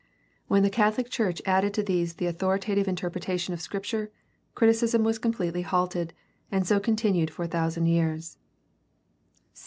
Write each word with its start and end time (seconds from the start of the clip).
When 0.47 0.63
the 0.63 0.71
Catholic 0.71 1.11
church 1.11 1.43
added 1.45 1.75
to 1.75 1.83
these 1.83 2.15
the 2.15 2.25
authoritative 2.25 2.87
interpretation 2.87 3.53
of 3.53 3.61
Scripture, 3.61 4.09
criticism 4.55 5.03
was 5.03 5.19
completely 5.19 5.61
halted, 5.61 6.11
and 6.51 6.65
so 6.65 6.79
continued 6.79 7.29
for 7.29 7.43
a 7.43 7.47
thousand 7.47 7.85
years. 7.85 8.39